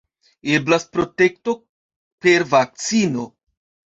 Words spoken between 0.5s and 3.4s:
Eblas protekto per vakcino.